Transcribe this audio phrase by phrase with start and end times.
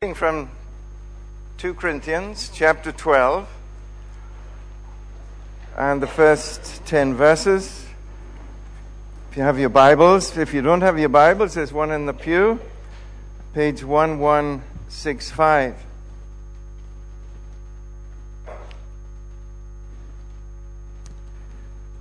[0.00, 0.48] Reading from
[1.56, 3.48] 2 Corinthians chapter 12
[5.76, 7.84] and the first 10 verses.
[9.28, 12.12] If you have your Bibles, if you don't have your Bibles, there's one in the
[12.12, 12.60] pew,
[13.54, 15.74] page 1165.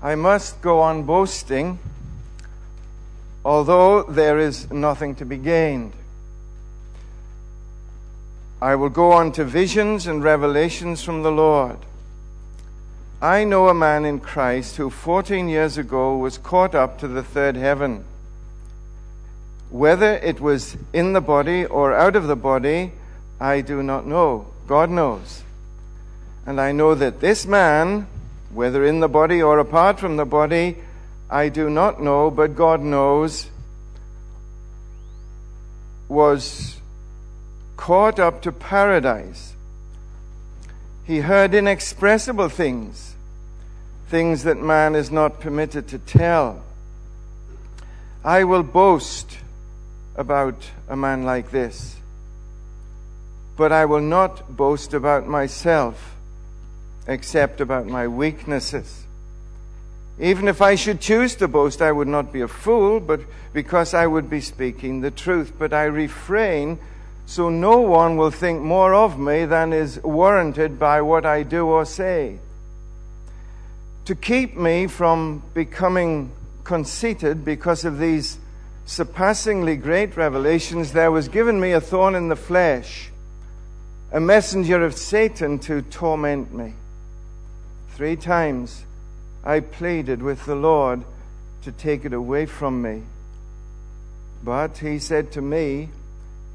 [0.04, 1.80] I must go on boasting,
[3.44, 5.94] although there is nothing to be gained.
[8.62, 11.78] I will go on to visions and revelations from the Lord.
[13.22, 17.24] I know a man in Christ who 14 years ago was caught up to the
[17.24, 18.04] third heaven.
[19.70, 22.94] Whether it was in the body or out of the body,
[23.40, 24.48] I do not know.
[24.68, 25.44] God knows.
[26.46, 28.08] And I know that this man,
[28.52, 30.78] whether in the body or apart from the body,
[31.30, 33.50] I do not know, but God knows,
[36.08, 36.77] was
[37.78, 39.54] caught up to paradise.
[41.06, 43.16] He heard inexpressible things,
[44.10, 46.64] things that man is not permitted to tell.
[48.26, 49.38] I will boast
[50.18, 51.96] about a man like this,
[53.56, 56.16] but I will not boast about myself
[57.08, 59.06] except about my weaknesses.
[60.20, 63.22] Even if I should choose to boast, I would not be a fool, but
[63.54, 65.54] because I would be speaking the truth.
[65.58, 66.80] But I refrain
[67.28, 71.68] so no one will think more of me than is warranted by what I do
[71.68, 72.40] or say.
[74.06, 76.32] To keep me from becoming
[76.64, 78.38] conceited because of these
[78.86, 83.10] surpassingly great revelations, there was given me a thorn in the flesh,
[84.14, 86.76] a messenger of Satan to torment me.
[87.90, 88.86] Three times
[89.44, 91.04] I pleaded with the Lord
[91.64, 93.04] to take it away from me.
[94.46, 95.90] But he said to me,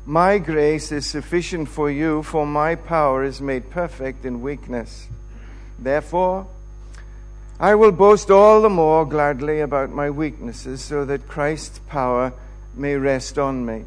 [0.05, 5.09] my grace is sufficient for you, for my power is made perfect in weakness.
[5.79, 6.47] Therefore,
[7.61, 12.33] I will boast all the more gladly about my weaknesses, so that Christ's power
[12.75, 13.85] may rest on me.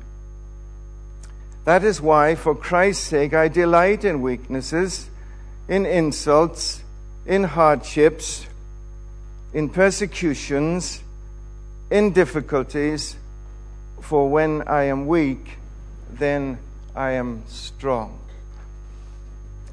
[1.65, 5.09] That is why, for Christ's sake, I delight in weaknesses,
[5.67, 6.83] in insults,
[7.25, 8.45] in hardships,
[9.51, 11.01] in persecutions,
[11.89, 13.15] in difficulties,
[13.99, 15.57] for when I am weak,
[16.09, 16.57] then
[16.95, 18.19] I am strong.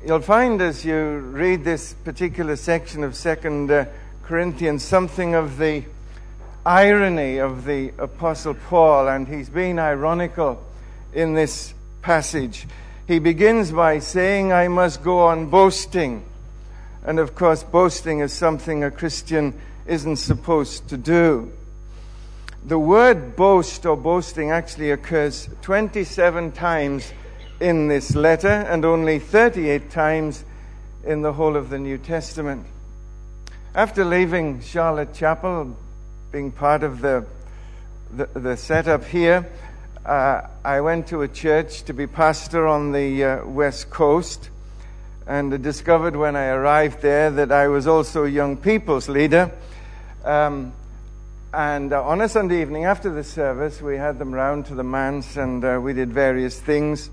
[0.04, 3.84] You'll find as you read this particular section of Second uh,
[4.24, 5.84] Corinthians something of the
[6.66, 10.62] irony of the Apostle Paul, and he's being ironical
[11.12, 12.66] in this passage.
[13.06, 16.24] He begins by saying, I must go on boasting.
[17.04, 19.54] And of course, boasting is something a Christian
[19.86, 21.52] isn't supposed to do.
[22.64, 27.12] The word boast or boasting actually occurs 27 times
[27.58, 30.44] in this letter and only 38 times
[31.02, 32.64] in the whole of the New Testament.
[33.74, 35.76] After leaving Charlotte Chapel,
[36.30, 37.26] being part of the,
[38.14, 39.50] the, the setup here,
[40.06, 44.50] uh, I went to a church to be pastor on the uh, West Coast
[45.26, 49.50] and discovered when I arrived there that I was also young people's leader.
[50.24, 50.72] Um,
[51.54, 54.82] and uh, on a Sunday evening after the service, we had them round to the
[54.82, 57.10] manse and uh, we did various things.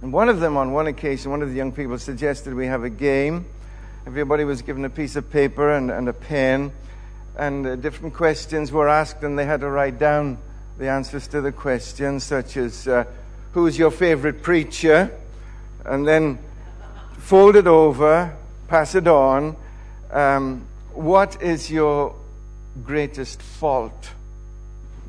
[0.00, 2.82] And one of them, on one occasion, one of the young people suggested we have
[2.82, 3.44] a game.
[4.06, 6.72] Everybody was given a piece of paper and, and a pen,
[7.36, 10.38] and uh, different questions were asked, and they had to write down
[10.78, 13.04] the answers to the questions, such as uh,
[13.52, 15.10] Who's your favorite preacher?
[15.84, 16.38] And then
[17.18, 18.34] fold it over,
[18.68, 19.56] pass it on.
[20.10, 22.14] Um, what is your
[22.82, 24.10] greatest fault.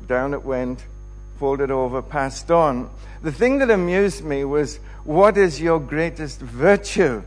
[0.06, 0.84] Down it went,
[1.38, 2.90] folded over, passed on.
[3.22, 7.22] The thing that amused me was, what is your greatest virtue?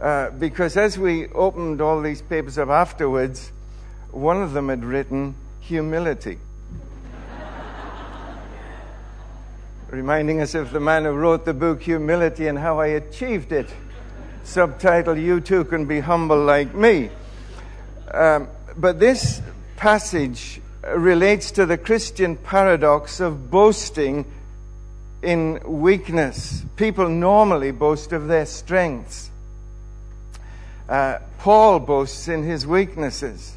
[0.00, 3.50] Uh, because as we opened all these papers up afterwards,
[4.10, 6.38] one of them had written humility.
[9.90, 13.68] Reminding us of the man who wrote the book Humility and how I achieved it.
[14.44, 17.10] Subtitle, You Too Can Be Humble Like Me.
[18.12, 19.40] Um, but this
[19.76, 20.60] passage
[20.94, 24.24] relates to the Christian paradox of boasting
[25.22, 26.64] in weakness.
[26.76, 29.30] People normally boast of their strengths.
[30.88, 33.56] Uh, Paul boasts in his weaknesses.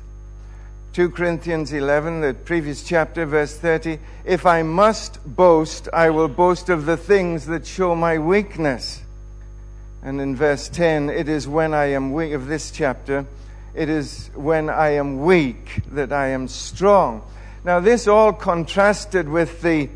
[0.93, 3.99] 2 Corinthians 11, the previous chapter, verse 30.
[4.25, 9.01] If I must boast, I will boast of the things that show my weakness.
[10.01, 13.25] And in verse 10, it is when I am weak, of this chapter,
[13.73, 17.21] it is when I am weak that I am strong.
[17.63, 19.89] Now, this all contrasted with the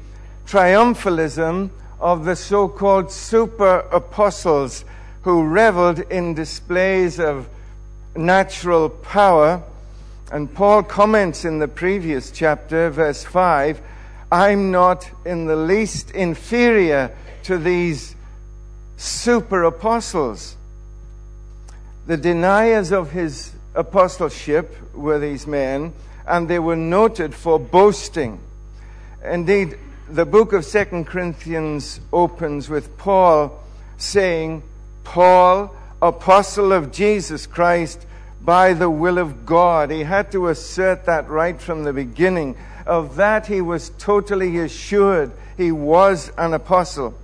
[0.45, 4.83] triumphalism of the so called super apostles
[5.23, 7.47] who reveled in displays of
[8.15, 9.63] natural power.
[10.31, 13.81] And Paul comments in the previous chapter, verse 5
[14.31, 18.15] I'm not in the least inferior to these
[18.97, 20.57] super apostles.
[22.07, 25.93] The deniers of his apostleship were these men,
[26.27, 28.39] and they were noted for boasting.
[29.23, 29.77] Indeed,
[30.09, 33.63] the book of Second Corinthians opens with Paul
[33.97, 34.63] saying,
[35.03, 38.05] Paul, apostle of Jesus Christ,
[38.41, 39.89] by the will of God.
[39.89, 42.57] He had to assert that right from the beginning.
[42.85, 47.17] Of that he was totally assured he was an apostle.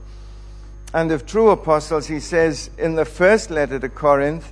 [0.93, 4.51] And of true apostles, he says in the first letter to Corinth,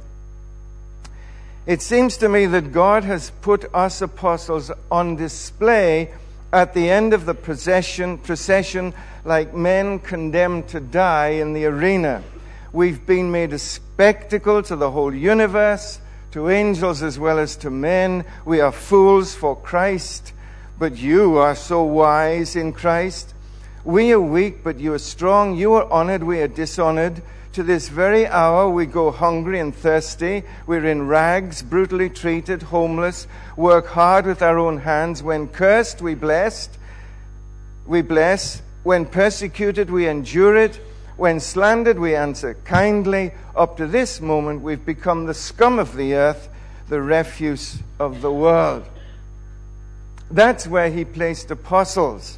[1.67, 6.13] it seems to me that God has put us apostles on display
[6.53, 8.93] at the end of the procession, procession
[9.25, 12.23] like men condemned to die in the arena.
[12.71, 15.99] We've been made a spectacle to the whole universe,
[16.31, 18.23] to angels as well as to men.
[18.45, 20.31] We are fools for Christ,
[20.79, 23.33] but you are so wise in Christ.
[23.83, 25.57] We are weak, but you are strong.
[25.57, 27.21] You are honored, we are dishonored.
[27.57, 30.43] To this very hour, we go hungry and thirsty.
[30.67, 33.25] We're in rags, brutally treated, homeless,
[33.55, 35.23] work hard with our own hands.
[35.23, 36.77] When cursed, we blessed.
[37.87, 38.61] We bless.
[38.83, 40.79] When persecuted, we endure it.
[41.15, 43.31] When slandered, we answer kindly.
[43.55, 46.49] Up to this moment, we've become the scum of the earth,
[46.89, 48.85] the refuse of the world.
[50.29, 52.37] That's where he placed apostles.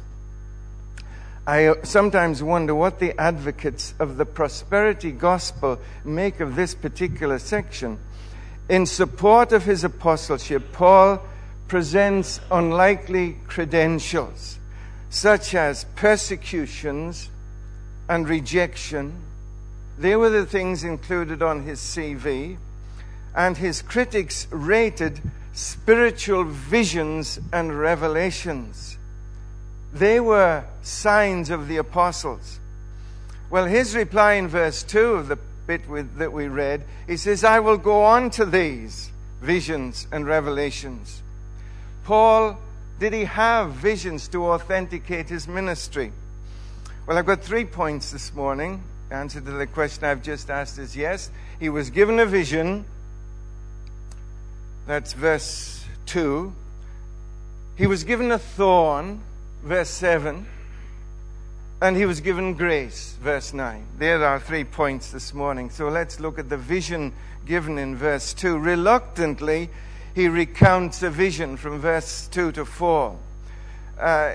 [1.46, 7.98] I sometimes wonder what the advocates of the prosperity gospel make of this particular section.
[8.68, 11.22] In support of his apostleship, Paul
[11.66, 14.58] presents unlikely credentials,
[15.08, 17.30] such as persecutions
[18.08, 19.14] and rejection.
[19.98, 22.58] They were the things included on his CV,
[23.34, 25.20] and his critics rated
[25.52, 28.98] spiritual visions and revelations.
[29.92, 32.60] They were signs of the apostles.
[33.50, 37.42] Well, his reply in verse 2 of the bit with, that we read, he says,
[37.42, 39.10] I will go on to these
[39.40, 41.22] visions and revelations.
[42.04, 42.58] Paul,
[42.98, 46.12] did he have visions to authenticate his ministry?
[47.06, 48.82] Well, I've got three points this morning.
[49.08, 51.30] The answer to the question I've just asked is yes.
[51.58, 52.84] He was given a vision.
[54.86, 56.54] That's verse 2.
[57.76, 59.22] He was given a thorn
[59.62, 60.46] verse 7,
[61.82, 63.84] and he was given grace, verse 9.
[63.98, 65.70] There are three points this morning.
[65.70, 67.12] So let's look at the vision
[67.46, 68.58] given in verse 2.
[68.58, 69.70] Reluctantly,
[70.14, 73.16] he recounts a vision from verse 2 to 4.
[73.98, 74.34] Uh,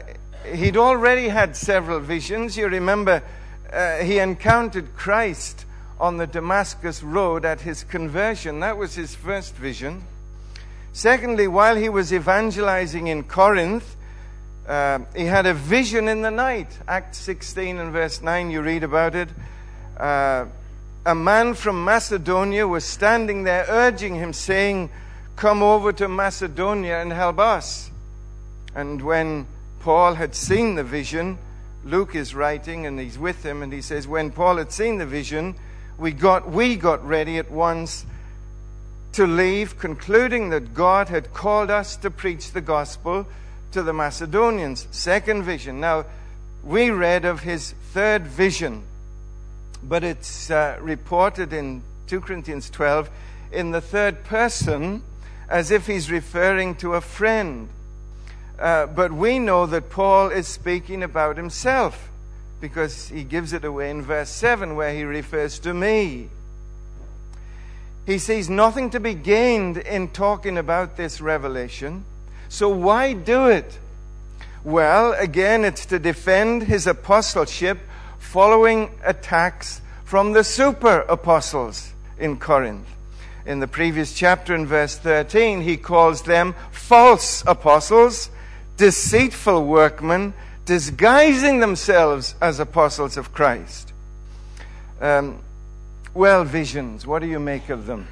[0.54, 2.58] he'd already had several visions.
[2.58, 3.24] You remember
[3.72, 5.66] uh, he encountered Christ
[6.00, 8.60] on the Damascus road at his conversion.
[8.60, 10.04] That was his first vision.
[10.94, 13.96] Secondly, while he was evangelizing in Corinth,
[14.68, 16.78] uh, he had a vision in the night.
[16.88, 19.30] Acts 16 and verse 9, you read about it.
[19.98, 20.46] Uh,
[21.06, 24.90] a man from Macedonia was standing there urging him, saying,
[25.36, 27.92] Come over to Macedonia and help us.
[28.74, 29.46] And when
[29.82, 31.38] Paul had seen the vision,
[31.84, 35.06] Luke is writing and he's with him, and he says, When Paul had seen the
[35.06, 35.56] vision,
[36.00, 38.06] we got, we got ready at once
[39.14, 43.28] to leave, concluding that God had called us to preach the gospel
[43.76, 44.88] to the Macedonians.
[44.92, 45.82] Second vision.
[45.82, 46.06] Now,
[46.64, 48.84] we read of his third vision,
[49.84, 53.10] but it's uh, reported in 2 Corinthians 12
[53.52, 55.04] in the third person
[55.50, 57.68] as if he's referring to a friend.
[58.58, 62.08] Uh, but we know that Paul is speaking about himself
[62.62, 66.30] because he gives it away in verse 7 where he refers to me.
[68.06, 72.06] He sees nothing to be gained in talking about this revelation
[72.56, 73.78] so why do it?
[74.64, 77.80] Well, again, it's to defend his apostleship
[78.18, 82.88] following attacks from the super apostles in Corinth.
[83.46, 88.30] In the previous chapter, in verse 13, he calls them false apostles,
[88.78, 90.34] deceitful workmen,
[90.64, 93.92] disguising themselves as apostles of Christ.
[95.02, 95.40] Um,
[96.14, 98.08] well, visions, what do you make of them?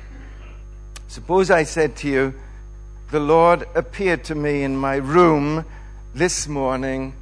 [1.07, 2.33] Suppose I said to you,
[3.13, 5.65] the Lord appeared to me in my room
[6.15, 7.13] this morning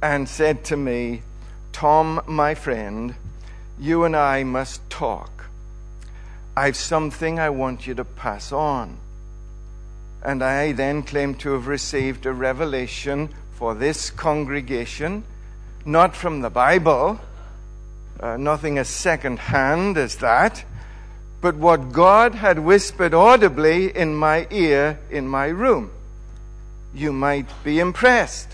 [0.00, 1.22] and said to me,
[1.72, 3.16] Tom, my friend,
[3.76, 5.46] you and I must talk.
[6.56, 8.98] I've something I want you to pass on.
[10.22, 15.24] And I then claim to have received a revelation for this congregation,
[15.84, 17.18] not from the Bible,
[18.20, 20.64] uh, nothing as second hand as that,
[21.42, 25.90] but what God had whispered audibly in my ear in my room.
[26.94, 28.48] You might be impressed.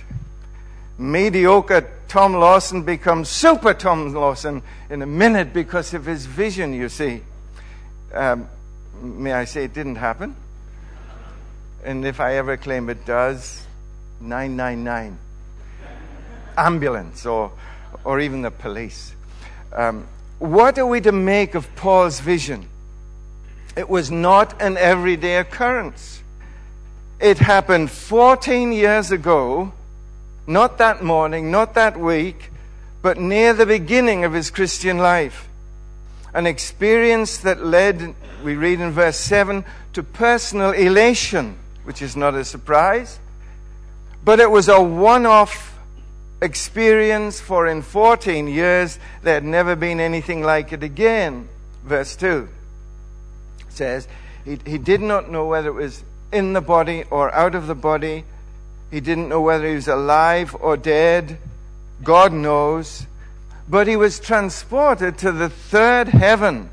[0.96, 6.88] Mediocre Tom Lawson becomes super Tom Lawson in a minute because of his vision, you
[6.88, 7.20] see.
[8.14, 8.48] Um,
[9.02, 10.34] may I say it didn't happen?
[11.84, 13.66] And if I ever claim it does,
[14.22, 15.18] 999.
[16.56, 17.52] Ambulance or,
[18.02, 19.14] or even the police.
[19.74, 20.06] Um,
[20.38, 22.66] what are we to make of Paul's vision?
[23.78, 26.20] It was not an everyday occurrence.
[27.20, 29.72] It happened 14 years ago,
[30.48, 32.50] not that morning, not that week,
[33.02, 35.48] but near the beginning of his Christian life.
[36.34, 42.34] An experience that led, we read in verse 7, to personal elation, which is not
[42.34, 43.20] a surprise,
[44.24, 45.78] but it was a one off
[46.42, 51.48] experience, for in 14 years there had never been anything like it again.
[51.84, 52.48] Verse 2
[53.78, 54.06] says,
[54.44, 57.74] he, he did not know whether it was in the body or out of the
[57.74, 58.24] body.
[58.90, 61.38] He didn't know whether he was alive or dead.
[62.02, 63.06] God knows.
[63.68, 66.70] But he was transported to the third heaven,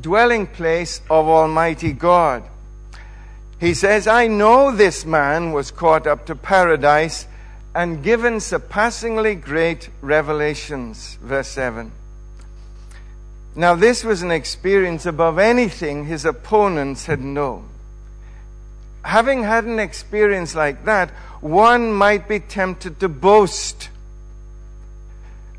[0.00, 2.44] dwelling place of Almighty God.
[3.60, 7.26] He says, I know this man was caught up to paradise
[7.74, 11.18] and given surpassingly great revelations.
[11.20, 11.90] Verse 7.
[13.58, 17.68] Now, this was an experience above anything his opponents had known.
[19.02, 21.10] Having had an experience like that,
[21.40, 23.88] one might be tempted to boast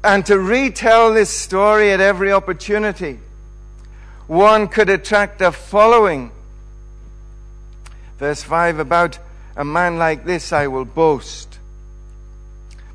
[0.02, 3.20] and to retell this story at every opportunity.
[4.28, 6.32] One could attract a following.
[8.18, 9.20] Verse 5 About
[9.58, 11.49] a man like this I will boast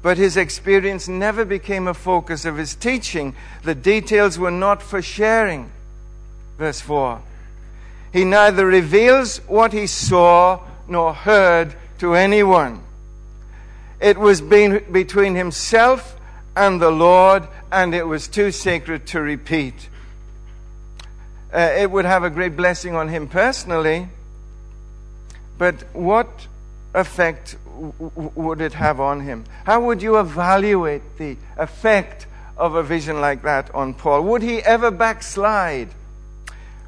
[0.04, 3.34] but his experience never became a focus of his teaching.
[3.62, 5.72] The details were not for sharing.
[6.58, 7.22] Verse 4.
[8.12, 12.82] He neither reveals what he saw nor heard to anyone.
[13.98, 16.20] It was between himself
[16.54, 19.88] and the Lord, and it was too sacred to repeat.
[21.50, 24.08] Uh, it would have a great blessing on him personally,
[25.56, 26.28] but what
[26.94, 29.44] effect would it have on him?
[29.64, 34.22] How would you evaluate the effect of a vision like that on Paul?
[34.22, 35.88] Would he ever backslide?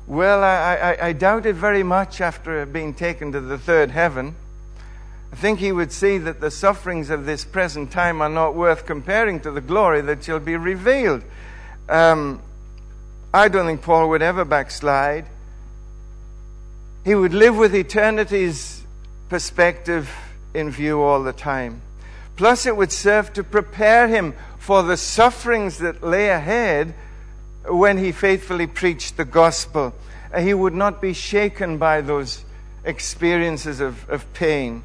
[0.07, 4.37] Well, I, I, I doubt it very much after being taken to the third heaven.
[5.33, 8.87] I think he would see that the sufferings of this present time are not worth
[8.87, 11.25] comparing to the glory that shall be revealed.
[11.89, 12.41] Um,
[13.35, 15.27] I don't think Paul would ever backslide.
[17.05, 18.76] He would live with eternity's
[19.29, 20.11] perspective
[20.55, 21.81] in view all the time.
[22.37, 26.95] Plus, it would serve to prepare him for the sufferings that lay ahead
[27.69, 29.95] when he faithfully preached the gospel.
[30.39, 32.45] He would not be shaken by those
[32.85, 34.83] experiences of, of pain,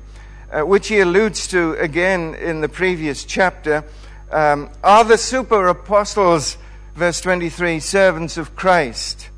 [0.52, 3.84] uh, which he alludes to again in the previous chapter.
[4.32, 6.58] Um, are the super apostles,
[6.96, 9.30] verse 23, servants of Christ?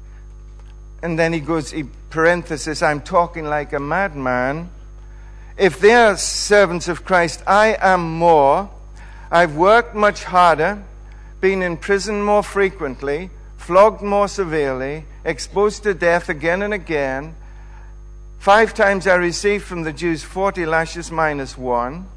[1.01, 4.69] And then he goes, he parenthesis, I'm talking like a madman.
[5.57, 8.71] If they are servants of Christ, I am more.
[9.29, 10.83] I've worked much harder,
[11.41, 17.35] been in prison more frequently, flogged more severely, exposed to death again and again.
[18.39, 22.07] Five times I received from the Jews 40 lashes minus one.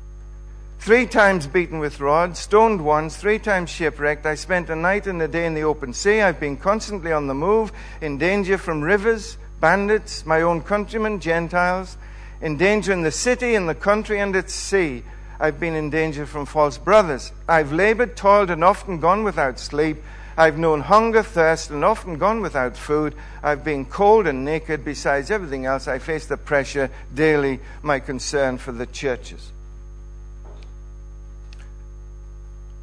[0.79, 4.25] Three times beaten with rods, stoned once, three times shipwrecked.
[4.25, 6.23] I spent a night and a day in the open sea.
[6.23, 11.99] I've been constantly on the move, in danger from rivers, bandits, my own countrymen, Gentiles
[12.41, 15.03] in danger in the city, in the country, and at sea.
[15.39, 17.33] I've been in danger from false brothers.
[17.49, 19.99] I've labored, toiled, and often gone without sleep.
[20.39, 23.15] I've known hunger, thirst, and often gone without food.
[23.43, 24.85] I've been cold and naked.
[24.85, 29.51] Besides everything else, I face the pressure daily, my concern for the churches.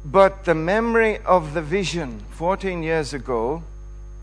[0.04, 3.62] But the memory of the vision 14 years ago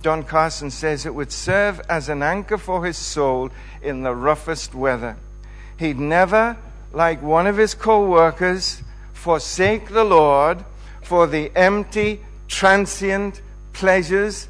[0.01, 3.49] Don Carson says it would serve as an anchor for his soul
[3.81, 5.17] in the roughest weather.
[5.77, 6.57] He'd never,
[6.93, 8.81] like one of his co workers,
[9.13, 10.63] forsake the Lord
[11.01, 13.41] for the empty, transient
[13.73, 14.47] pleasures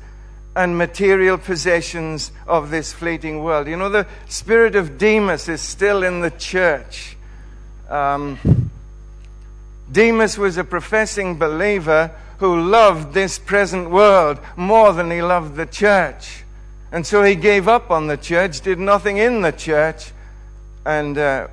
[0.56, 3.68] and material possessions of this fleeting world.
[3.68, 7.16] You know, the spirit of Demas is still in the church.
[7.90, 8.70] Um,
[9.92, 15.66] Demas was a professing believer who loved this present world more than he loved the
[15.68, 16.44] church.
[16.92, 20.12] And so he gave up on the church, did nothing in the church,
[20.84, 21.50] and uh,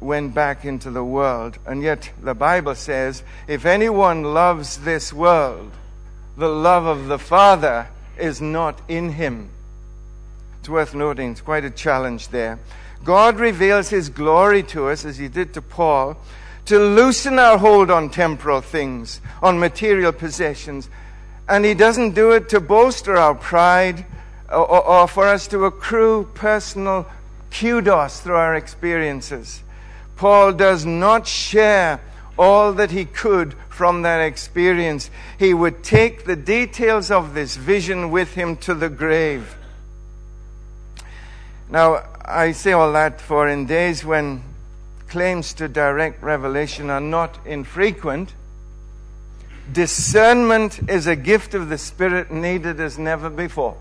[0.00, 1.58] went back into the world.
[1.64, 5.70] And yet the Bible says if anyone loves this world,
[6.36, 7.86] the love of the Father
[8.18, 9.48] is not in him.
[10.58, 12.58] It's worth noting, it's quite a challenge there.
[13.04, 16.16] God reveals his glory to us, as he did to Paul,
[16.66, 20.88] to loosen our hold on temporal things, on material possessions.
[21.48, 24.06] And he doesn't do it to bolster our pride
[24.48, 27.06] or, or, or for us to accrue personal
[27.50, 29.62] kudos through our experiences.
[30.16, 32.00] Paul does not share
[32.38, 35.10] all that he could from that experience.
[35.38, 39.56] He would take the details of this vision with him to the grave.
[41.68, 44.42] Now, I say all that for in days when
[45.12, 48.32] claims to direct revelation are not infrequent,
[49.70, 53.76] discernment is a gift of the Spirit needed as never before.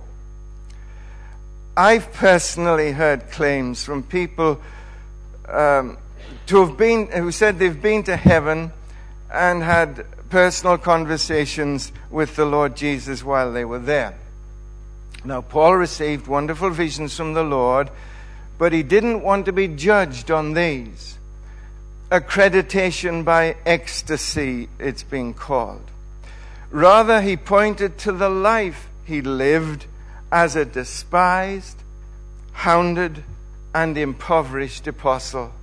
[1.78, 4.62] I've personally heard claims from people
[5.48, 5.98] um,
[6.48, 8.74] to have been, who said they've been to heaven
[9.32, 14.16] and had personal conversations with the Lord Jesus while they were there.
[15.24, 17.90] Now, Paul received wonderful visions from the Lord,
[18.58, 21.18] but he didn't want to be judged on these.
[22.12, 25.90] Accreditation by ecstasy, it's being called.
[26.70, 29.86] Rather, he pointed to the life he lived
[30.30, 31.78] as a despised,
[32.52, 33.24] hounded,
[33.74, 35.54] and impoverished apostle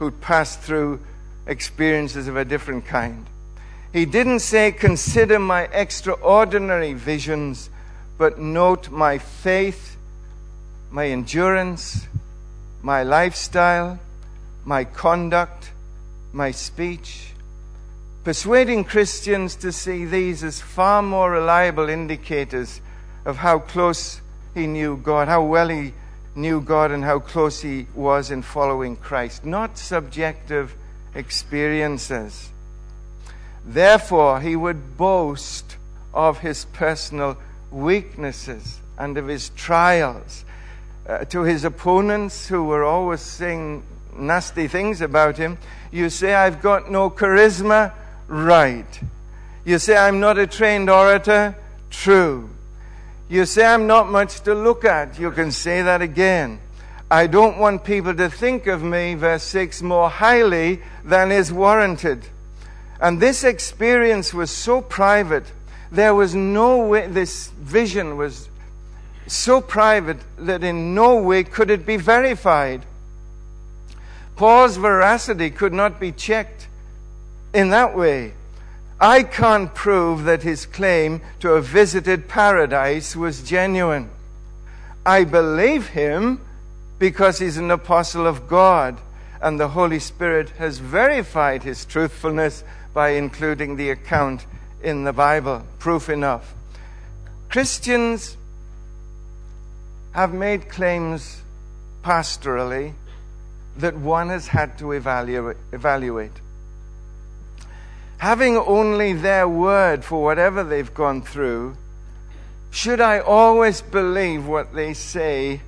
[0.00, 0.98] who'd passed through
[1.46, 3.26] experiences of a different kind.
[3.92, 7.70] He didn't say, Consider my extraordinary visions,
[8.18, 9.96] but note my faith,
[10.90, 12.08] my endurance,
[12.82, 14.00] my lifestyle,
[14.64, 15.63] my conduct,
[16.34, 17.28] my speech.
[18.24, 22.80] Persuading Christians to see these as far more reliable indicators
[23.24, 24.20] of how close
[24.54, 25.92] he knew God, how well he
[26.34, 30.74] knew God and how close he was in following Christ, not subjective
[31.14, 32.50] experiences.
[33.64, 35.76] Therefore, he would boast
[36.12, 37.36] of his personal
[37.70, 40.44] weaknesses and of his trials.
[41.06, 43.82] Uh, to his opponents who were always saying
[44.16, 45.58] nasty things about him,
[45.90, 47.92] you say, I've got no charisma?
[48.28, 49.00] Right.
[49.64, 51.56] You say, I'm not a trained orator?
[51.90, 52.50] True.
[53.28, 55.18] You say, I'm not much to look at.
[55.18, 56.60] You can say that again.
[57.10, 62.26] I don't want people to think of me, verse 6, more highly than is warranted.
[63.00, 65.44] And this experience was so private.
[65.92, 68.48] There was no way, this vision was
[69.26, 72.84] so private that in no way could it be verified.
[74.36, 76.68] Paul's veracity could not be checked
[77.52, 78.34] in that way.
[79.00, 84.10] I can't prove that his claim to have visited paradise was genuine.
[85.06, 86.40] I believe him
[86.98, 88.98] because he's an apostle of God,
[89.42, 94.46] and the Holy Spirit has verified his truthfulness by including the account
[94.82, 95.62] in the Bible.
[95.78, 96.54] Proof enough.
[97.50, 98.36] Christians
[100.12, 101.42] have made claims
[102.02, 102.94] pastorally
[103.76, 105.56] that one has had to evaluate.
[105.72, 106.32] evaluate
[108.24, 111.76] having only their word for whatever they've gone through,
[112.70, 115.60] should I always believe what they say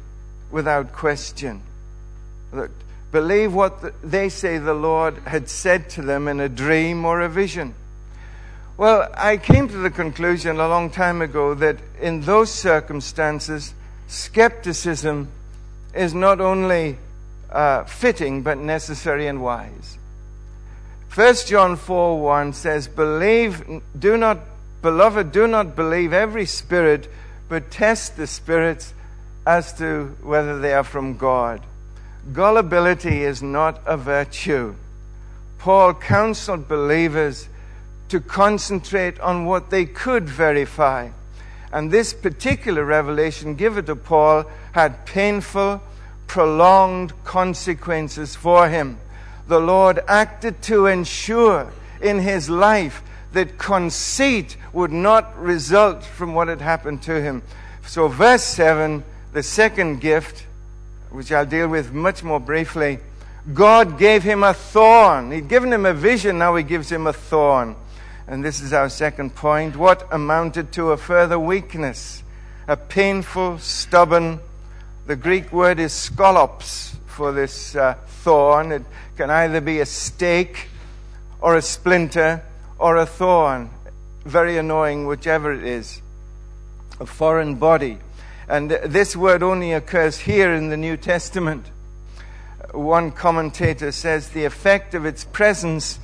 [0.50, 1.60] without question?
[2.52, 2.70] Look,
[3.12, 7.20] believe what the, they say the Lord had said to them in a dream or
[7.20, 7.74] a vision.
[8.78, 13.74] Well, I came to the conclusion a long time ago that in those circumstances,
[14.06, 15.28] skepticism
[15.94, 16.96] is not only
[17.50, 19.98] uh, fitting but necessary and wise.
[21.14, 23.64] 1 John 4 1 says, Believe,
[23.98, 24.38] do not,
[24.82, 27.10] beloved, do not believe every spirit,
[27.48, 28.92] but test the spirits
[29.46, 31.62] as to whether they are from God.
[32.32, 34.74] Gullibility is not a virtue.
[35.58, 37.48] Paul counseled believers
[38.08, 41.10] to concentrate on what they could verify.
[41.72, 45.80] And this particular revelation given to Paul had painful,
[46.26, 48.98] prolonged consequences for him
[49.48, 56.48] the Lord acted to ensure in his life that conceit would not result from what
[56.48, 57.42] had happened to him.
[57.86, 60.46] So, verse 7, the second gift,
[61.10, 62.98] which I'll deal with much more briefly,
[63.54, 65.30] God gave him a thorn.
[65.30, 67.76] He'd given him a vision, now he gives him a thorn.
[68.26, 69.76] And this is our second point.
[69.76, 72.24] What amounted to a further weakness?
[72.66, 74.40] A painful, stubborn,
[75.06, 78.72] the Greek word is skolops for this uh, thorn.
[78.72, 78.82] It
[79.16, 80.68] can either be a stake
[81.40, 82.42] or a splinter
[82.78, 83.70] or a thorn.
[84.24, 86.02] Very annoying, whichever it is.
[86.98, 87.98] A foreign body.
[88.48, 91.66] And this word only occurs here in the New Testament.
[92.72, 96.00] One commentator says the effect of its presence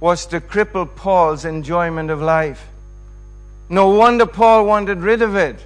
[0.00, 2.66] was to cripple Paul's enjoyment of life.
[3.68, 5.64] No wonder Paul wanted rid of it.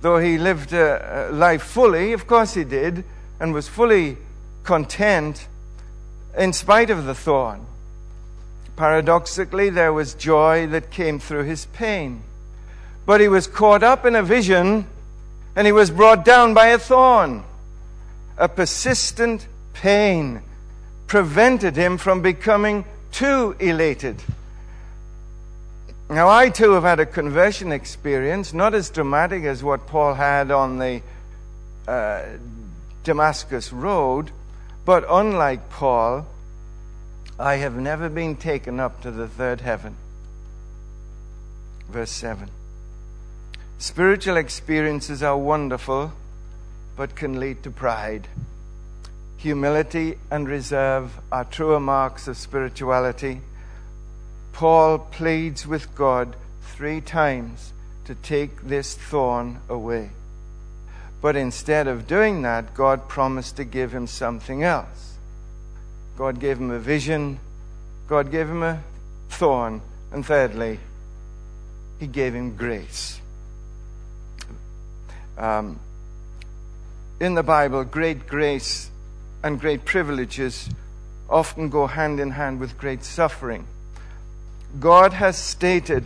[0.00, 3.04] Though he lived a, life fully, of course he did,
[3.40, 4.18] and was fully
[4.62, 5.48] content
[6.36, 7.66] in spite of the thorn.
[8.76, 12.22] Paradoxically, there was joy that came through his pain.
[13.06, 14.86] But he was caught up in a vision
[15.54, 17.44] and he was brought down by a thorn.
[18.36, 20.42] A persistent pain
[21.06, 24.22] prevented him from becoming too elated.
[26.08, 30.52] Now, I too have had a conversion experience, not as dramatic as what Paul had
[30.52, 31.02] on the
[31.88, 32.22] uh,
[33.02, 34.30] Damascus Road,
[34.84, 36.26] but unlike Paul,
[37.40, 39.96] I have never been taken up to the third heaven.
[41.90, 42.50] Verse 7.
[43.78, 46.12] Spiritual experiences are wonderful,
[46.96, 48.28] but can lead to pride.
[49.38, 53.40] Humility and reserve are truer marks of spirituality
[54.56, 57.74] Paul pleads with God three times
[58.06, 60.12] to take this thorn away.
[61.20, 65.18] But instead of doing that, God promised to give him something else.
[66.16, 67.38] God gave him a vision,
[68.08, 68.82] God gave him a
[69.28, 70.80] thorn, and thirdly,
[72.00, 73.20] he gave him grace.
[75.36, 75.78] Um,
[77.20, 78.90] in the Bible, great grace
[79.44, 80.70] and great privileges
[81.28, 83.66] often go hand in hand with great suffering.
[84.78, 86.04] God has stated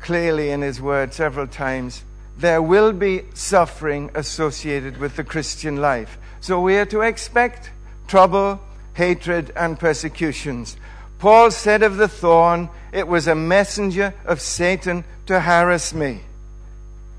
[0.00, 2.04] clearly in His Word several times
[2.36, 6.18] there will be suffering associated with the Christian life.
[6.40, 7.70] So we are to expect
[8.06, 8.60] trouble,
[8.94, 10.76] hatred, and persecutions.
[11.18, 16.20] Paul said of the thorn, it was a messenger of Satan to harass me.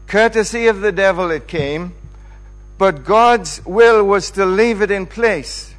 [0.08, 1.94] Courtesy of the devil it came,
[2.78, 5.74] but God's will was to leave it in place.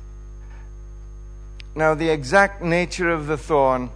[1.74, 3.90] Now, the exact nature of the thorn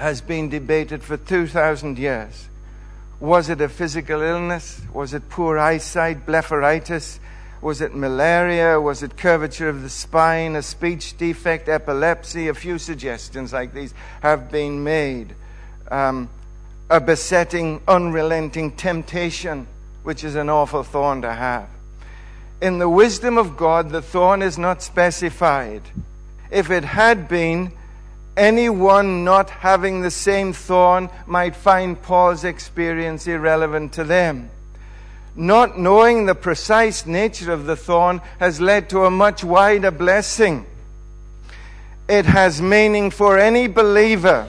[0.00, 2.48] has been debated for 2,000 years.
[3.20, 4.80] Was it a physical illness?
[4.94, 7.18] Was it poor eyesight, blepharitis?
[7.60, 8.80] Was it malaria?
[8.80, 12.48] Was it curvature of the spine, a speech defect, epilepsy?
[12.48, 15.34] A few suggestions like these have been made.
[15.90, 16.30] Um,
[16.88, 19.66] a besetting, unrelenting temptation,
[20.02, 21.68] which is an awful thorn to have.
[22.62, 25.82] In the wisdom of God, the thorn is not specified.
[26.50, 27.72] If it had been,
[28.36, 34.50] anyone not having the same thorn might find Paul's experience irrelevant to them.
[35.36, 40.66] Not knowing the precise nature of the thorn has led to a much wider blessing.
[42.08, 44.48] It has meaning for any believer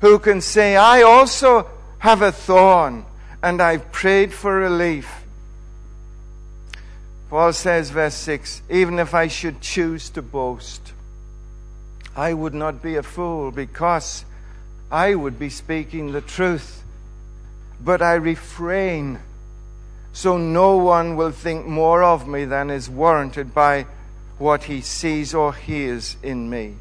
[0.00, 3.04] who can say, I also have a thorn
[3.42, 5.22] and I've prayed for relief.
[7.28, 10.91] Paul says, verse 6 even if I should choose to boast,
[12.16, 14.24] I would not be a fool because
[14.90, 16.82] I would be speaking the truth.
[17.80, 19.18] But I refrain
[20.12, 23.86] so no one will think more of me than is warranted by
[24.38, 26.74] what he sees or hears in me.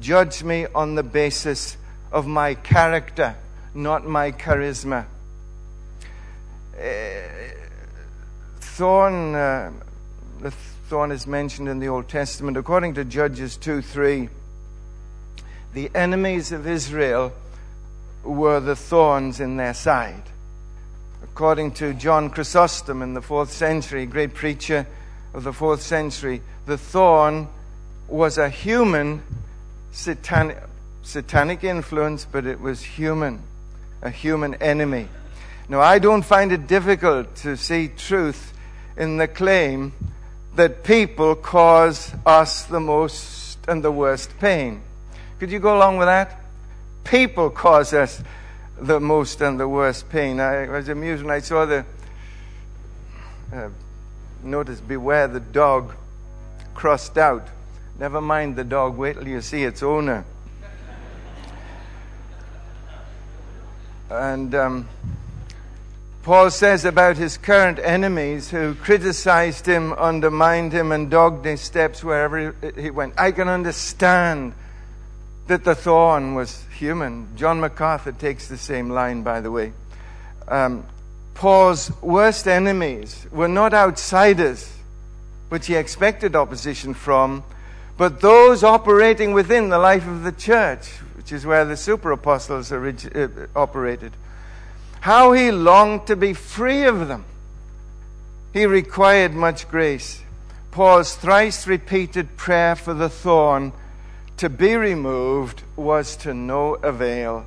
[0.00, 1.76] Judge me on the basis
[2.12, 3.34] of my character,
[3.74, 5.06] not my charisma.
[6.78, 6.84] Uh,
[8.60, 9.72] thorn, uh,
[10.40, 10.52] the
[10.88, 12.56] thorn is mentioned in the Old Testament.
[12.56, 14.30] According to Judges 2 3,
[15.74, 17.34] the enemies of Israel
[18.24, 20.22] were the thorns in their side.
[21.22, 24.86] According to John Chrysostom in the fourth century, great preacher
[25.34, 27.48] of the fourth century, the thorn
[28.08, 29.22] was a human
[29.92, 30.56] satanic,
[31.02, 33.42] satanic influence, but it was human,
[34.00, 35.08] a human enemy.
[35.68, 38.54] Now, I don't find it difficult to see truth
[38.96, 39.92] in the claim
[40.58, 44.82] that people cause us the most and the worst pain.
[45.38, 46.40] Could you go along with that?
[47.04, 48.20] People cause us
[48.76, 50.40] the most and the worst pain.
[50.40, 51.84] I was amused when I saw the
[53.52, 53.68] uh,
[54.42, 55.94] notice beware the dog
[56.74, 57.46] crossed out.
[57.96, 60.24] Never mind the dog, wait till you see its owner.
[64.10, 64.88] And um,
[66.28, 72.04] Paul says about his current enemies who criticized him, undermined him, and dogged his steps
[72.04, 73.14] wherever he went.
[73.16, 74.52] I can understand
[75.46, 77.34] that the thorn was human.
[77.34, 79.72] John MacArthur takes the same line, by the way.
[80.46, 80.84] Um,
[81.32, 84.70] Paul's worst enemies were not outsiders,
[85.48, 87.42] which he expected opposition from,
[87.96, 92.70] but those operating within the life of the church, which is where the super apostles
[92.70, 94.12] orig- uh, operated.
[95.08, 97.24] How he longed to be free of them.
[98.52, 100.20] He required much grace.
[100.70, 103.72] Paul's thrice repeated prayer for the thorn
[104.36, 107.46] to be removed was to no avail.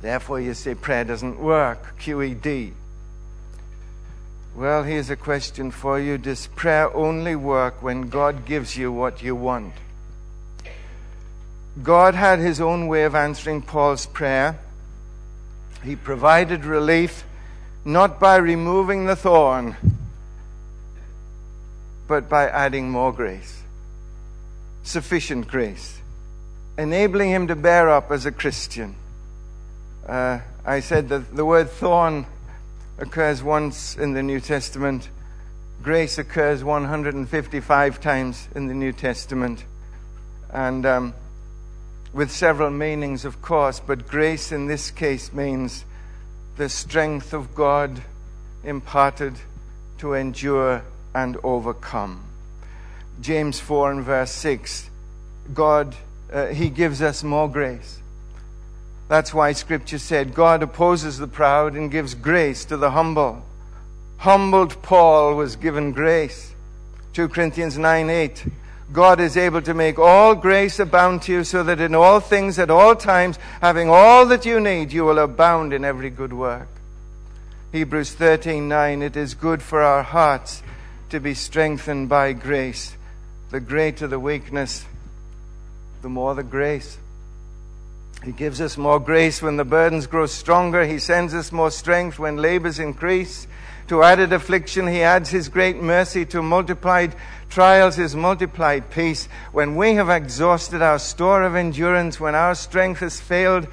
[0.00, 1.98] Therefore, you say prayer doesn't work.
[1.98, 2.72] QED.
[4.54, 9.24] Well, here's a question for you Does prayer only work when God gives you what
[9.24, 9.74] you want?
[11.82, 14.60] God had his own way of answering Paul's prayer.
[15.82, 17.24] He provided relief
[17.84, 19.76] not by removing the thorn,
[22.06, 23.62] but by adding more grace,
[24.82, 25.98] sufficient grace,
[26.76, 28.94] enabling him to bear up as a Christian.
[30.06, 32.26] Uh, I said that the word thorn
[32.98, 35.08] occurs once in the New Testament.
[35.82, 39.64] Grace occurs 155 times in the New Testament.
[40.52, 41.14] And um,
[42.12, 45.84] with several meanings, of course, but grace in this case means
[46.56, 48.02] the strength of God
[48.64, 49.34] imparted
[49.98, 50.82] to endure
[51.14, 52.24] and overcome.
[53.20, 54.90] James 4 and verse 6
[55.52, 55.96] God,
[56.32, 57.98] uh, He gives us more grace.
[59.08, 63.44] That's why Scripture said, God opposes the proud and gives grace to the humble.
[64.18, 66.54] Humbled Paul was given grace.
[67.14, 68.44] 2 Corinthians 9 8.
[68.92, 72.58] God is able to make all grace abound to you so that in all things
[72.58, 76.68] at all times, having all that you need, you will abound in every good work.
[77.72, 80.62] Hebrews 13:9 It is good for our hearts
[81.10, 82.96] to be strengthened by grace.
[83.50, 84.84] The greater the weakness,
[86.02, 86.98] the more the grace.
[88.24, 90.84] He gives us more grace when the burdens grow stronger.
[90.84, 93.46] He sends us more strength when labors increase.
[93.90, 96.24] To added affliction, he adds his great mercy.
[96.26, 97.12] To multiplied
[97.48, 99.26] trials, his multiplied peace.
[99.50, 103.66] When we have exhausted our store of endurance, when our strength has failed,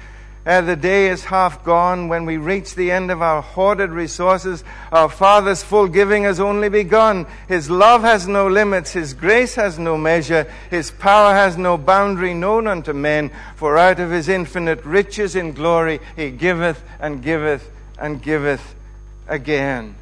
[0.44, 2.08] uh, the day is half gone.
[2.08, 6.68] When we reach the end of our hoarded resources, our Father's full giving has only
[6.68, 7.24] begun.
[7.46, 8.90] His love has no limits.
[8.90, 10.52] His grace has no measure.
[10.68, 13.30] His power has no boundary known unto men.
[13.54, 18.74] For out of his infinite riches in glory, he giveth and giveth and giveth
[19.28, 19.94] again.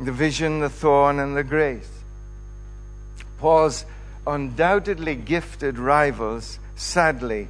[0.00, 1.90] The vision, the thorn, and the grace.
[3.38, 3.84] Paul's
[4.26, 7.48] undoubtedly gifted rivals, sadly,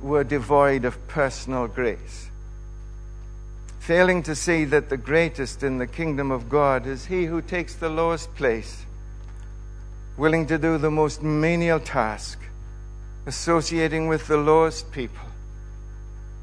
[0.00, 2.28] were devoid of personal grace,
[3.78, 7.74] failing to see that the greatest in the kingdom of God is he who takes
[7.74, 8.84] the lowest place,
[10.16, 12.40] willing to do the most menial task,
[13.26, 15.28] associating with the lowest people.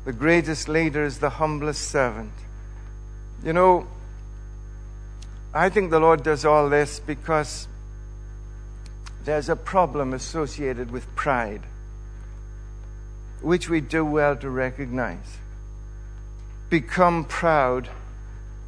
[0.05, 2.31] The greatest leader is the humblest servant.
[3.43, 3.87] You know,
[5.53, 7.67] I think the Lord does all this because
[9.25, 11.63] there's a problem associated with pride
[13.41, 15.37] which we do well to recognize.
[16.69, 17.89] Become proud,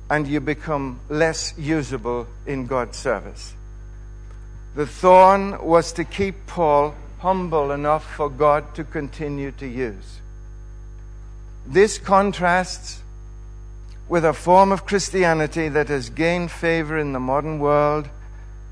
[0.09, 3.53] and you become less usable in God's service.
[4.75, 10.19] The thorn was to keep Paul humble enough for God to continue to use.
[11.67, 13.00] This contrasts
[14.11, 18.09] with a form of Christianity that has gained favor in the modern world,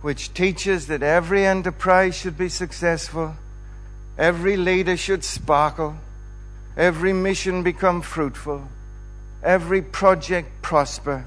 [0.01, 3.33] which teaches that every enterprise should be successful
[4.19, 5.95] Every leader should sparkle.
[6.75, 8.67] Every mission become fruitful.
[9.41, 11.25] Every project prosper.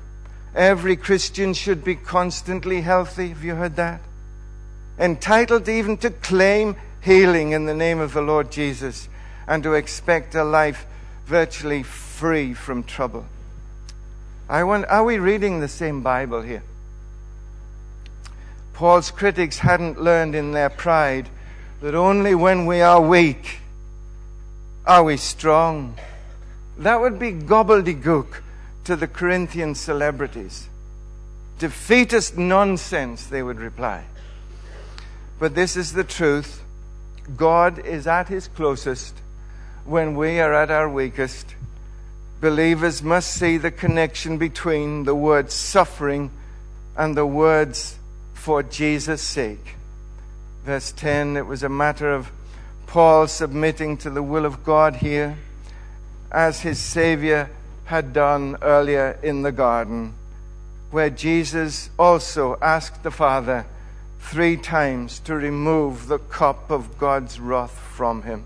[0.55, 3.29] Every Christian should be constantly healthy.
[3.29, 4.03] Have you heard that?
[4.99, 9.09] Entitled even to claim healing in the name of the Lord Jesus
[9.49, 10.85] and to expect a life
[11.25, 13.25] virtually free from trouble.
[14.49, 16.63] I wonder, are we reading the same Bible here?
[18.75, 21.29] Paul's critics hadn't learned in their pride
[21.81, 23.61] that only when we are weak
[24.87, 25.97] are we strong.
[26.79, 28.41] That would be gobbledygook
[28.85, 30.69] to the Corinthian celebrities.
[31.59, 34.05] Defeatist nonsense, they would reply.
[35.39, 36.63] But this is the truth.
[37.37, 39.15] God is at his closest
[39.85, 41.55] when we are at our weakest.
[42.43, 46.33] Believers must see the connection between the words suffering
[46.97, 47.97] and the words
[48.35, 49.77] for Jesus' sake.
[50.65, 52.33] Verse 10 it was a matter of
[52.89, 55.37] Paul submitting to the will of God here,
[56.33, 57.49] as his Savior
[57.85, 60.15] had done earlier in the garden,
[60.91, 63.67] where Jesus also asked the Father
[64.19, 68.43] three times to remove the cup of God's wrath from him.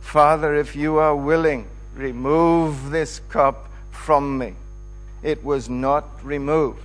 [0.00, 4.54] Father, if you are willing, remove this cup from me.
[5.22, 6.82] It was not removed.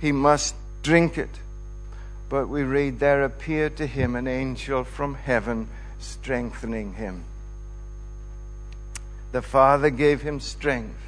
[0.00, 1.30] He must drink it.
[2.28, 5.68] But we read, There appeared to him an angel from heaven,
[6.00, 7.24] strengthening him.
[9.32, 10.98] The Father gave him strength.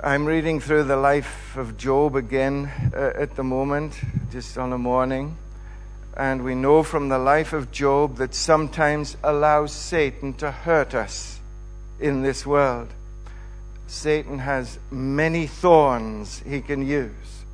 [0.00, 3.94] I'm reading through the life of Job again uh, at the moment,
[4.30, 5.36] just on a morning.
[6.16, 11.40] And we know from the life of Job that sometimes allows Satan to hurt us
[12.00, 12.88] in this world.
[13.86, 17.44] Satan has many thorns he can use.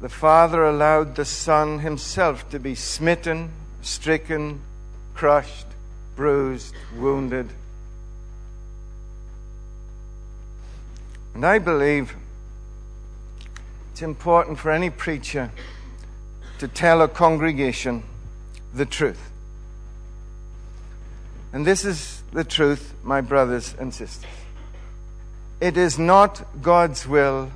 [0.00, 3.50] The Father allowed the Son himself to be smitten,
[3.82, 4.60] stricken,
[5.14, 5.66] crushed,
[6.14, 7.48] bruised, wounded.
[11.34, 12.14] And I believe
[13.90, 15.50] it's important for any preacher
[16.58, 18.02] to tell a congregation
[18.74, 19.30] the truth.
[21.52, 24.30] And this is the truth, my brothers and sisters.
[25.60, 27.50] It is not God's will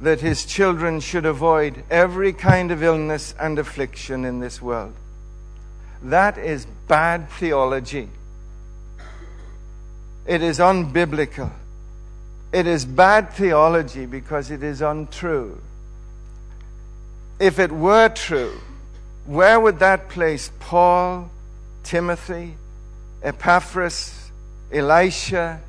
[0.00, 4.94] that his children should avoid every kind of illness and affliction in this world.
[6.02, 8.08] That is bad theology.
[10.26, 11.50] It is unbiblical.
[12.52, 15.60] It is bad theology because it is untrue.
[17.40, 18.58] If it were true,
[19.24, 21.30] where would that place Paul,
[21.84, 22.56] Timothy,
[23.22, 24.30] Epaphras,
[24.72, 25.60] Elisha,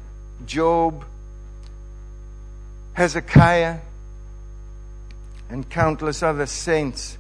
[0.46, 1.06] Job,
[2.94, 3.78] Hezekiah,
[5.50, 7.18] and countless other saints,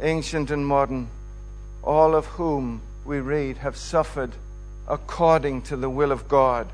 [0.00, 1.08] ancient and modern,
[1.82, 4.32] all of whom we read have suffered
[4.88, 6.68] according to the will of God?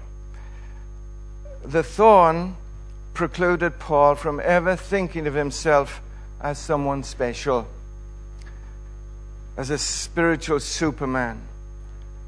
[1.62, 2.56] The thorn
[3.12, 6.00] precluded Paul from ever thinking of himself
[6.40, 7.66] as someone special,
[9.56, 11.40] as a spiritual superman,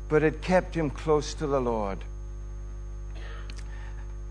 [0.08, 1.98] but it kept him close to the Lord.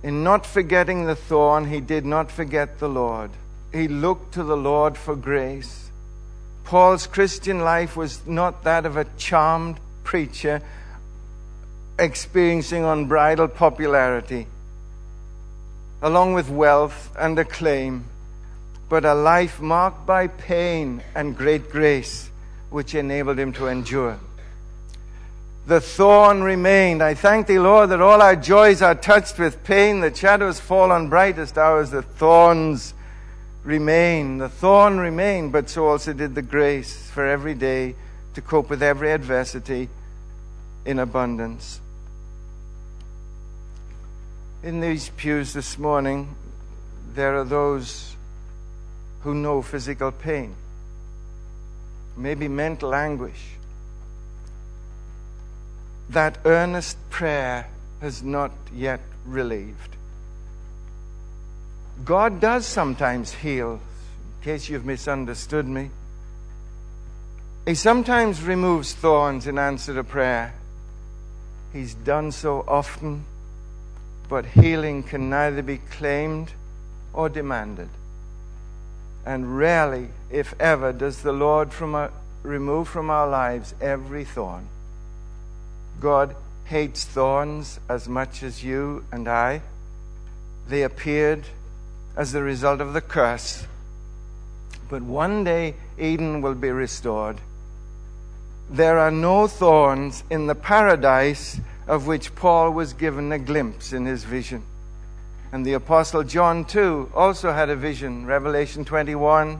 [0.03, 3.31] In not forgetting the thorn, he did not forget the Lord.
[3.71, 5.91] He looked to the Lord for grace.
[6.63, 10.61] Paul's Christian life was not that of a charmed preacher
[11.99, 14.47] experiencing unbridled popularity,
[16.01, 18.05] along with wealth and acclaim,
[18.91, 22.29] but a life marked by pain and great grace,
[22.69, 24.19] which enabled him to endure
[25.71, 27.03] the thorn remained.
[27.03, 30.01] I thank thee, Lord, that all our joys are touched with pain.
[30.01, 31.91] The shadows fall on brightest hours.
[31.91, 32.93] The thorns
[33.63, 34.39] remain.
[34.39, 37.95] The thorn remained, but so also did the grace for every day
[38.33, 39.89] to cope with every adversity
[40.83, 41.79] in abundance.
[44.63, 46.35] In these pews this morning,
[47.13, 48.10] there are those
[49.23, 50.55] who know physical pain,
[52.17, 53.57] maybe mental anguish
[56.11, 57.67] that earnest prayer
[58.01, 59.95] has not yet relieved.
[62.03, 65.91] God does sometimes heal, in case you've misunderstood me.
[67.65, 70.53] He sometimes removes thorns in answer to prayer.
[71.71, 73.23] He's done so often,
[74.27, 76.51] but healing can neither be claimed
[77.13, 77.89] or demanded.
[79.25, 82.11] And rarely, if ever, does the Lord from a,
[82.43, 84.67] remove from our lives every thorn.
[85.99, 89.61] God hates thorns as much as you and I.
[90.67, 91.43] They appeared
[92.15, 93.65] as the result of the curse.
[94.89, 97.37] But one day Eden will be restored.
[98.69, 104.05] There are no thorns in the paradise of which Paul was given a glimpse in
[104.05, 104.63] his vision.
[105.51, 108.25] And the Apostle John, too, also had a vision.
[108.25, 109.59] Revelation 21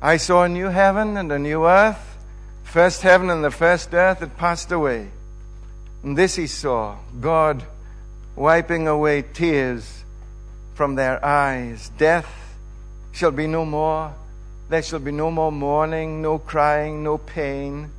[0.00, 2.16] I saw a new heaven and a new earth.
[2.64, 5.10] First heaven and the first earth had passed away
[6.02, 7.64] and this he saw God
[8.34, 10.04] wiping away tears
[10.74, 11.90] from their eyes.
[11.96, 12.56] Death
[13.12, 14.14] shall be no more.
[14.68, 17.90] There shall be no more mourning, no crying, no pain,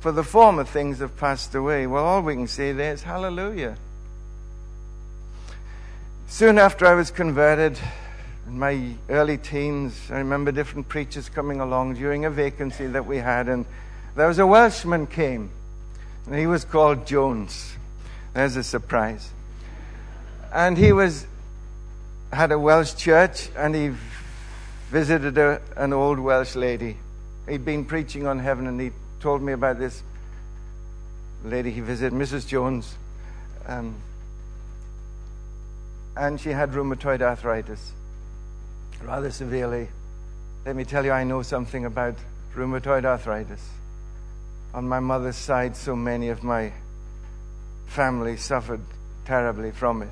[0.00, 1.86] for the former things have passed away.
[1.86, 3.76] Well, all we can say there is hallelujah.
[6.30, 7.76] Soon after I was converted,
[8.46, 13.16] in my early teens, I remember different preachers coming along during a vacancy that we
[13.16, 13.66] had, and
[14.14, 15.50] there was a Welshman came
[16.26, 17.74] and he was called Jones.
[18.32, 19.28] There's a surprise.
[20.54, 21.26] And he was
[22.32, 23.92] had a Welsh church and he
[24.88, 26.96] visited a, an old Welsh lady.
[27.48, 30.00] He'd been preaching on heaven and he told me about this
[31.44, 32.46] lady he visited, Mrs.
[32.46, 32.94] Jones.
[33.66, 33.96] Um,
[36.20, 37.92] and she had rheumatoid arthritis
[39.02, 39.88] rather severely.
[40.66, 42.14] Let me tell you, I know something about
[42.54, 43.66] rheumatoid arthritis
[44.74, 46.74] on my mother's side, so many of my
[47.86, 48.82] family suffered
[49.24, 50.10] terribly from it.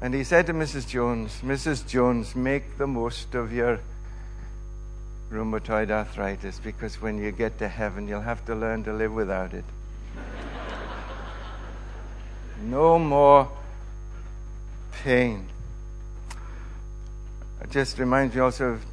[0.00, 0.88] And he said to Mrs.
[0.88, 1.86] Jones, Mrs.
[1.86, 3.80] Jones, make the most of your
[5.30, 9.52] rheumatoid arthritis because when you get to heaven, you'll have to learn to live without
[9.52, 9.64] it.
[12.62, 13.50] no more
[15.04, 15.46] pain.
[17.60, 18.84] It just reminds me also of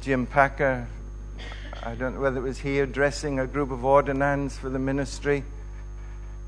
[0.00, 0.88] Jim Packer,
[1.84, 5.44] I don't know whether it was he addressing a group of ordinands for the ministry.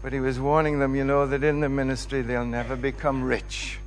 [0.02, 3.78] But he was warning them, you know, that in the ministry they'll never become rich.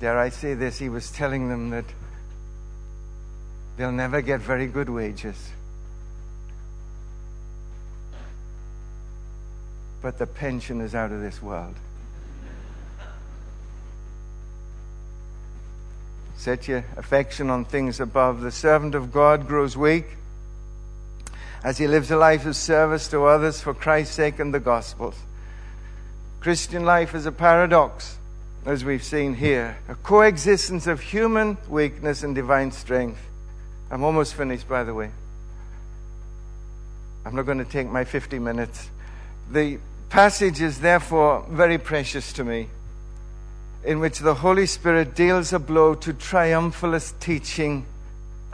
[0.00, 0.78] Dare I say this?
[0.78, 1.84] He was telling them that
[3.76, 5.50] they'll never get very good wages.
[10.00, 11.76] But the pension is out of this world.
[16.36, 18.40] Set your affection on things above.
[18.40, 20.06] The servant of God grows weak
[21.62, 25.16] as he lives a life of service to others for Christ's sake and the gospel's.
[26.40, 28.18] Christian life is a paradox,
[28.66, 33.20] as we've seen here, a coexistence of human weakness and divine strength.
[33.90, 35.10] I'm almost finished, by the way.
[37.24, 38.90] I'm not going to take my 50 minutes.
[39.50, 39.78] The
[40.10, 42.68] passage is therefore very precious to me
[43.84, 47.84] in which the Holy Spirit deals a blow to triumphalist teaching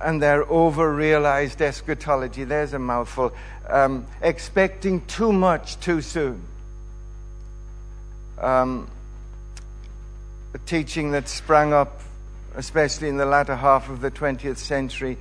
[0.02, 2.44] and their over realized eschatology.
[2.44, 3.32] There's a mouthful.
[3.68, 6.42] Um, expecting too much too soon.
[8.38, 8.90] Um,
[10.54, 12.00] a teaching that sprang up,
[12.56, 15.16] especially in the latter half of the 20th century.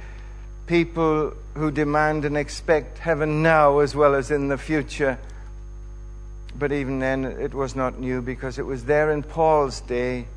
[0.66, 5.20] People who demand and expect heaven now as well as in the future
[6.60, 10.28] but even then, it was not new because it was there in Paul's day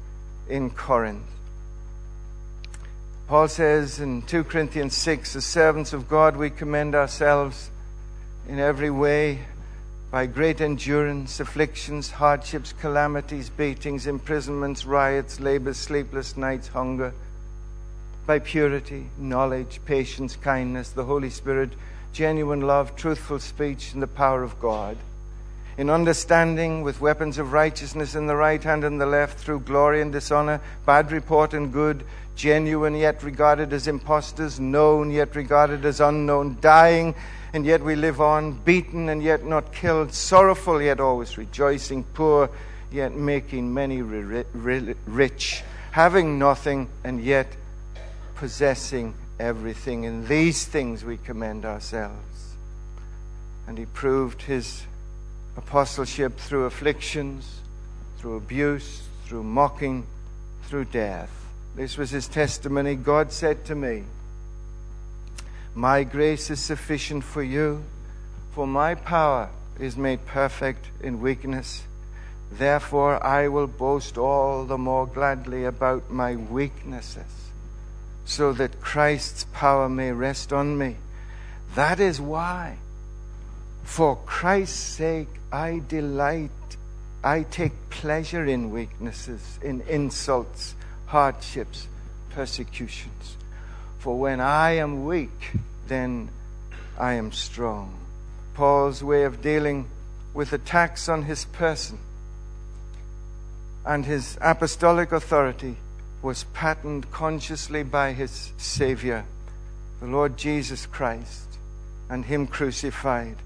[0.48, 1.26] in Corinth.
[3.26, 7.70] Paul says in 2 Corinthians 6 As servants of God, we commend ourselves
[8.48, 9.40] in every way
[10.12, 17.14] by great endurance, afflictions, hardships, calamities, beatings, imprisonments, riots, labors, sleepless nights, hunger,
[18.26, 21.70] by purity, knowledge, patience, kindness, the Holy Spirit,
[22.12, 24.96] genuine love, truthful speech, and the power of God
[25.76, 30.00] in understanding with weapons of righteousness in the right hand and the left, through glory
[30.02, 32.04] and dishonor, bad report and good,
[32.36, 37.14] genuine yet regarded as impostors, known yet regarded as unknown, dying
[37.52, 42.48] and yet we live on, beaten and yet not killed, sorrowful yet always rejoicing, poor
[42.90, 47.46] yet making many rich, having nothing and yet
[48.36, 50.04] possessing everything.
[50.04, 52.54] In these things we commend ourselves.
[53.66, 54.82] And he proved his
[55.56, 57.60] apostleship through afflictions,
[58.18, 60.06] through abuse, through mocking,
[60.64, 61.30] through death.
[61.74, 62.94] This was his testimony.
[62.94, 64.04] God said to me,
[65.74, 67.82] My grace is sufficient for you,
[68.52, 71.82] for my power is made perfect in weakness.
[72.50, 77.50] Therefore, I will boast all the more gladly about my weaknesses,
[78.26, 80.96] so that Christ's power may rest on me.
[81.74, 82.76] That is why,
[83.82, 86.50] for Christ's sake, I delight,
[87.22, 90.74] I take pleasure in weaknesses, in insults,
[91.06, 91.88] hardships,
[92.30, 93.36] persecutions.
[93.98, 95.52] For when I am weak,
[95.86, 96.30] then
[96.98, 97.94] I am strong.
[98.54, 99.88] Paul's way of dealing
[100.34, 101.98] with attacks on his person
[103.84, 105.76] and his apostolic authority
[106.22, 109.24] was patterned consciously by his Savior,
[110.00, 111.58] the Lord Jesus Christ,
[112.08, 113.36] and him crucified.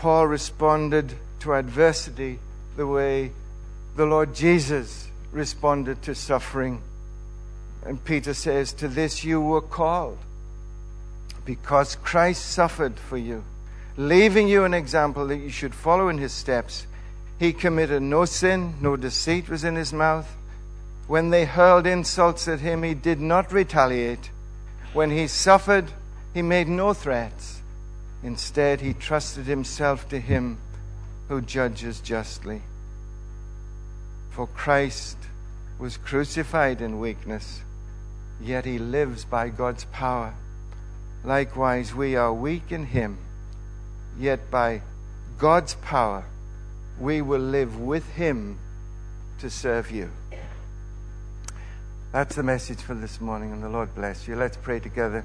[0.00, 2.38] Paul responded to adversity
[2.74, 3.32] the way
[3.96, 6.80] the Lord Jesus responded to suffering.
[7.84, 10.16] And Peter says, To this you were called,
[11.44, 13.44] because Christ suffered for you,
[13.98, 16.86] leaving you an example that you should follow in his steps.
[17.38, 20.34] He committed no sin, no deceit was in his mouth.
[21.08, 24.30] When they hurled insults at him, he did not retaliate.
[24.94, 25.92] When he suffered,
[26.32, 27.59] he made no threats.
[28.22, 30.58] Instead, he trusted himself to him
[31.28, 32.62] who judges justly.
[34.30, 35.16] For Christ
[35.78, 37.62] was crucified in weakness,
[38.40, 40.34] yet he lives by God's power.
[41.24, 43.18] Likewise, we are weak in him,
[44.18, 44.82] yet by
[45.38, 46.24] God's power,
[46.98, 48.58] we will live with him
[49.38, 50.10] to serve you.
[52.12, 54.36] That's the message for this morning, and the Lord bless you.
[54.36, 55.24] Let's pray together.